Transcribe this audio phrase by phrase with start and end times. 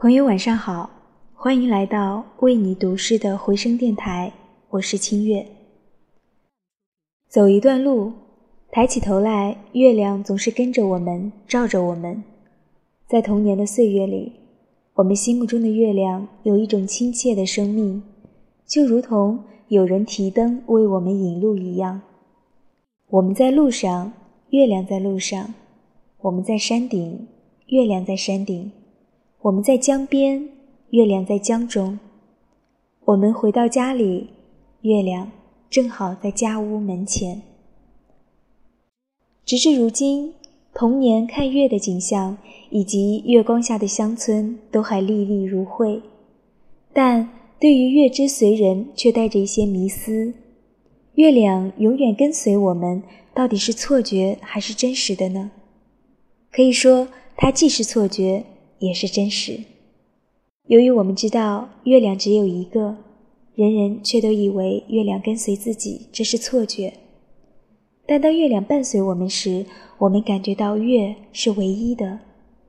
[0.00, 0.88] 朋友晚上好，
[1.34, 4.32] 欢迎来到为你读诗的回声电台，
[4.70, 5.44] 我是清月。
[7.28, 8.12] 走一段路，
[8.70, 12.22] 抬起头来，月亮总是跟着我们，照着我们。
[13.08, 14.34] 在童年的岁月里，
[14.94, 18.00] 我们心目中的月亮有一种亲切的生命，
[18.68, 22.00] 就如同有人提灯为我们引路一样。
[23.08, 24.12] 我们在路上，
[24.50, 25.52] 月亮在路上；
[26.20, 27.26] 我们在山顶，
[27.66, 28.70] 月亮在山顶。
[29.42, 30.48] 我们在江边，
[30.90, 31.96] 月亮在江中。
[33.04, 34.30] 我们回到家里，
[34.80, 35.30] 月亮
[35.70, 37.40] 正好在家屋门前。
[39.44, 40.34] 直至如今，
[40.74, 42.36] 童年看月的景象
[42.70, 46.02] 以及月光下的乡村都还历历如绘，
[46.92, 47.30] 但
[47.60, 50.34] 对于月之随人却带着一些迷思：
[51.14, 53.00] 月亮永远跟随我们，
[53.32, 55.52] 到底是错觉还是真实的呢？
[56.50, 58.44] 可以说，它既是错觉。
[58.78, 59.60] 也是真实。
[60.66, 62.98] 由于我们知道月亮只有一个，
[63.54, 66.92] 人人却都以为月亮跟随自己，这是错觉。
[68.06, 69.66] 但当月亮伴随我们时，
[69.98, 72.20] 我们感觉到月是唯一的，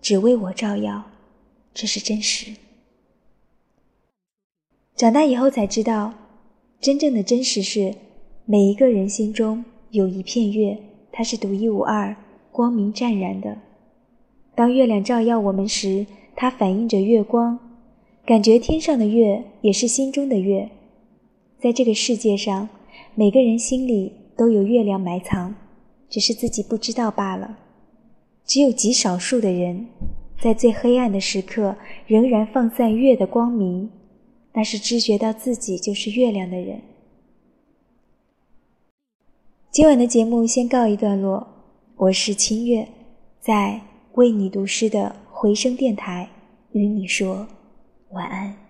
[0.00, 1.04] 只为我照耀，
[1.72, 2.52] 这是真实。
[4.94, 6.14] 长大以后才知道，
[6.80, 7.94] 真正的真实是
[8.44, 10.78] 每一个人心中有一片月，
[11.10, 12.14] 它是独一无二、
[12.52, 13.58] 光明湛然的。
[14.54, 17.58] 当月亮照耀我们时，它反映着月光，
[18.24, 20.70] 感觉天上的月也是心中的月。
[21.58, 22.68] 在这个世界上，
[23.14, 25.54] 每个人心里都有月亮埋藏，
[26.08, 27.58] 只是自己不知道罢了。
[28.44, 29.86] 只有极少数的人，
[30.40, 31.74] 在最黑暗的时刻
[32.06, 33.90] 仍然放散月的光明，
[34.52, 36.80] 那是知觉到自己就是月亮的人。
[39.70, 41.48] 今晚的节目先告一段落，
[41.96, 42.86] 我是清月，
[43.40, 43.80] 在。
[44.14, 46.28] 为你读诗的回声电台，
[46.72, 47.48] 与你说
[48.10, 48.63] 晚安。